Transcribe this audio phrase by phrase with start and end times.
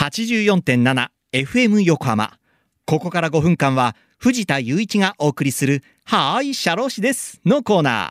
[0.00, 2.38] 84.7FM 横浜。
[2.86, 8.06] ここから5分間は藤田雄一がお送りするはーい、社労士ですのコーナー。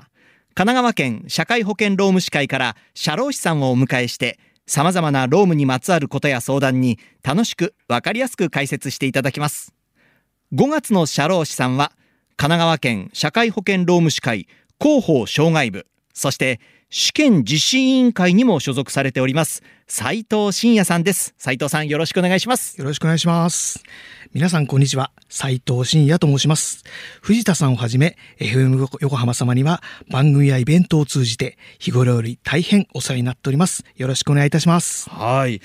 [0.54, 9.74] 神奈川県社会保険労務士会から社労士さんをお迎えして様々な労務にまつわることや相談に楽しくわかりやすく解説していただきます。
[10.54, 11.92] 5月の社労士さんは
[12.38, 14.48] 神奈川県社会保険労務士会
[14.80, 16.60] 広報障害部、そして
[16.92, 21.34] 試験実施委員会にも所属されております斉藤真也さんです。
[21.40, 22.78] 斉藤さんよろしくお願いします。
[22.80, 23.84] よろしくお願いします。
[24.34, 25.12] 皆さんこんにちは。
[25.30, 26.84] 斉藤真也と申します。
[27.24, 29.82] 藤田さんをはじめ、FM 横浜様には
[30.12, 33.84] 番組やイベントを通じて日頃より大変お世話になっております。
[33.96, 35.10] よろしくお願いいたします。
[35.10, 35.60] はい。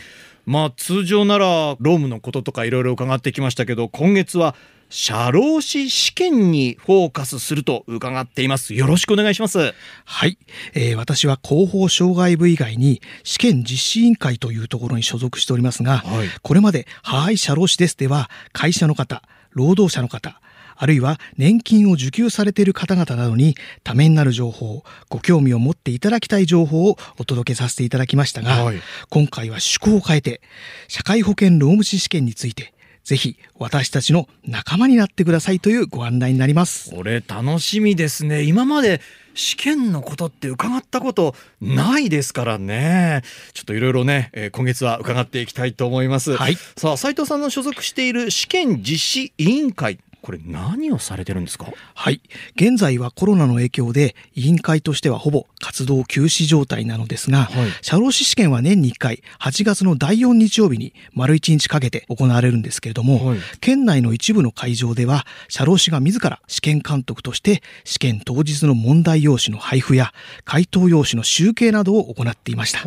[0.47, 4.55] まあ通常なら労務のこととかいろいろ伺ってきましたけど、今月は
[4.91, 8.75] 社労士試験にフォーカスすると伺っています。
[8.75, 9.75] よろしくお願いします。
[10.05, 10.39] はい、
[10.75, 20.41] えー私は広報障害部以外に試験実施委員会というところに所属しておりますが、はいこれまで「はーい社労士です」では会社の方労働者の方
[20.77, 30.41] あるいは年金を受給されている方々などにためになる情報ご興味を持っていただきたい情報をお届けさせていただきましたが、はい今回は趣向を変えて
[30.89, 36.91] 社会保険労務士試験についてぜひ私たちの仲間になってくださいというご案内になります。
[36.91, 38.43] これ楽しみですね。
[38.43, 39.01] 今まで
[39.35, 43.23] 試験のことって伺ったことないですからね。
[43.53, 46.35] ちょっといろいろね、えー今月は伺っていきたいと思います。
[46.35, 51.67] はいさあ、斉藤さんの所属している試験実施委員会、これ何をされてるんですか？
[51.95, 52.23] はい。
[52.57, 70.15] 現在はコロナの影響で委員会としてはほぼ活動休止状態なのですが、はい社労士試験は年に1回8月の第4日曜日に丸1日かけて行われるんですけれども、はい県内の一部の会場では社労士が自ら試験監督として試験当日の問題用紙の配布や
[70.47, 72.81] 回答用紙の集計などを行っていました。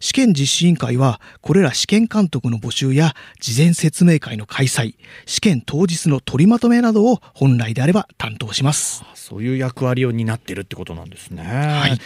[0.00, 9.02] 試験実施委員会はこれら試験監督の募集や事前説明会の開催試験当日の取りまとめなどを本来であれば担当します。
[9.14, 11.42] そういう役割を担ってるってことなんですね。
[11.44, 11.98] はい。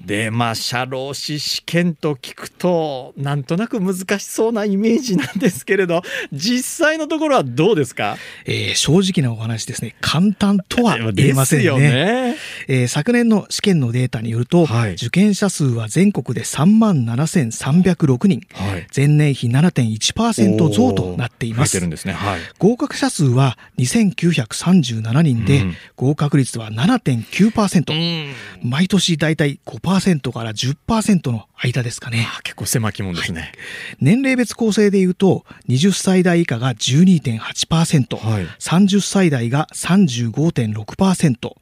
[0.00, 8.16] でまあ社労士試験と聞くとなんとなく難しそうなイメージなんですけれど実際のところはどうですか？
[8.44, 11.78] えー正直なお話ですね簡単とは言えませんね。
[11.80, 12.36] ね。
[12.68, 14.92] えー昨年の試験のデータによると、はい。
[14.92, 18.42] 受験者数は全国で3万7306人。
[18.52, 21.78] はい前年比7.1%増となっています。
[21.96, 22.12] すね。
[22.12, 22.40] はい。
[22.58, 25.74] 合格者数は2937人で、うん。
[25.96, 28.70] 合格率は7.9%、うん。
[28.70, 32.26] 毎年だいたい5%から10%の間ですかね。
[32.38, 33.52] あ結構狭きもんですね、
[34.00, 38.46] 年齢別構成で言うと、20歳代以下が12.8%、はい。
[38.58, 41.54] 30歳代が35.6%、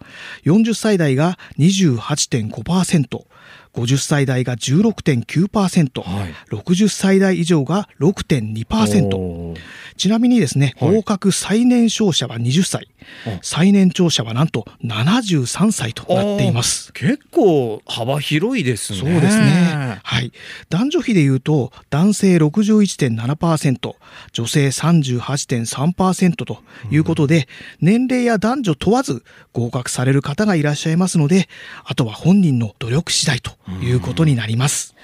[0.45, 3.25] 40歳代が28.5%、
[3.75, 6.35] 50歳代が16.9%、はい。
[6.51, 9.59] 60歳代以上が6.2%、おー
[9.97, 12.89] ちなみにですね、はい合格最年少者は20歳
[13.27, 16.93] あ、最年長者はなんと73歳となっています。
[16.93, 20.01] 結構幅広いですねそうですね。
[20.03, 20.33] はい。
[20.69, 23.95] 男女比で言うと、男性61.7%、
[24.33, 26.59] 女性38.3%と
[26.91, 27.49] いうことで、
[27.81, 31.49] 年齢や男女問わず合格される方がいらっしゃいますので、
[31.85, 33.53] あとは本人の努力次第と
[33.83, 34.95] いうことになります。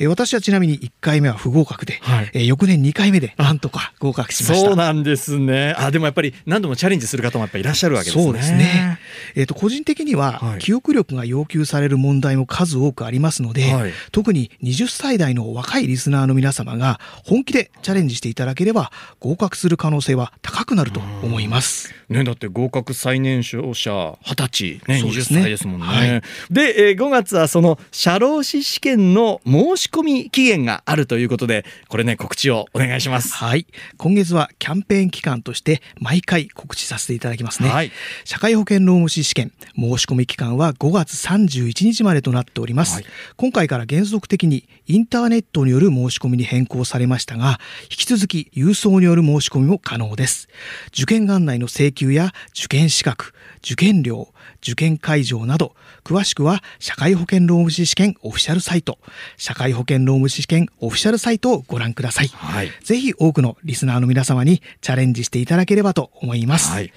[0.00, 4.66] えー私はちなみに1回目は不合格で、はいえー翌年2回目でなんとか合格しました。
[4.68, 8.98] そうなんですねあでもやっぱり何度もチャレンジする方もやっぱりいらっしゃるわけですねそうですね。
[9.34, 18.90] えっ、と、個人的には、はい記憶力が要求される問題も数多くありますので、はい特に20歳代の若いリスナーの皆様が本気でチャレンジしていただければ、
[19.20, 21.94] 合格する可能性は高くなると思います。
[22.08, 23.90] ね、だって合格最年少者
[24.24, 25.86] 20歳、ね、20ね歳ですもんね。
[25.86, 33.34] はいで、えー5月はその社労士試験の申し込み期限があるということで、これね、告知をお願いします。
[33.34, 33.66] はい。
[33.96, 37.68] 今月はキャンペーン期間として毎回告知させていただきますね。
[37.68, 37.92] はい
[38.24, 42.96] 社会保険労務士試験申し込み期間は5月31日までとなっております。
[42.96, 43.04] はい
[43.36, 50.48] 今回から原則的にインターネットによる申し込みに変更されましたが、引き続き郵送による申し込みも可能です。
[50.88, 54.28] 受験案内の請求や受験資格、受験料、
[54.62, 58.98] 受験会場など、詳しくは社会保険労務士試験オフィシャルサイト、
[59.36, 62.28] 社会保険労務士試験オフィシャルサイトをご覧ください。
[62.28, 66.70] はいぜひ多くのリスナーの皆様にチャレンジしていただければと思います。
[66.70, 66.92] はい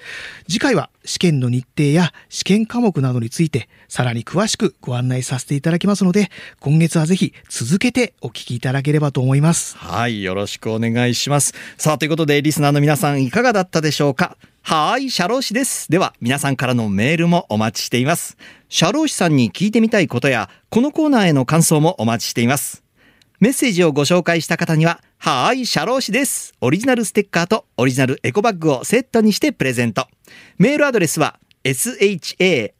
[0.48, 6.30] 次回は試験の日程や試験科目などについてさらに詳しくご案内させていただきますので、
[6.60, 9.76] 今月はぜひ続けてお聞きいただければと思います。
[9.78, 11.54] はい、よろしくお願いします。
[11.78, 14.36] さあ、ということで、リスナーの皆さんいかがだったでしょうか？
[14.62, 15.90] はーい、社労士です。
[15.90, 18.36] では、皆さんからのメールもお待ちしています。
[18.68, 22.84] 社労士さんに聞いてみたいことや、このコーナーへの感想もお待ちしています。
[23.40, 26.54] メッセージをご紹介した方には、はーい、社労士です。
[26.60, 30.06] オリジナルステッカーとオリジナルエコバッグをセットにしてプレゼント。
[30.58, 32.72] メールアドレスは、sharoshi、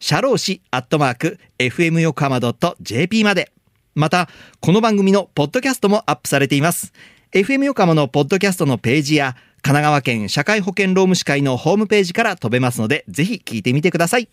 [0.00, 2.40] 社労士アットマーク、fm 横浜
[2.80, 3.52] .jp まで。
[3.94, 4.28] また、
[4.60, 6.92] この番組のポッドキャストもアップされています。
[7.32, 14.28] FM 横浜のポッドキャストのページや、神奈川県社会保険労務士会のホームページから飛べますので、ぜひ聞いてみてください。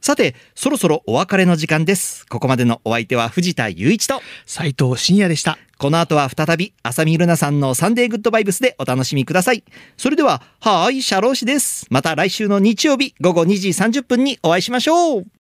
[0.00, 2.26] さて、そろそろお別れの時間です。
[2.26, 5.58] ここまでのお相手は藤田雄一と、斉藤真也でした。
[5.78, 9.62] この後は再び、浅見ルナさんのサンデーグッドバイブスでお楽しみください。
[9.96, 11.86] それでは、はーい、社労士です。
[11.90, 15.26] また来週の日曜日午後2時30分にお会いしましょう。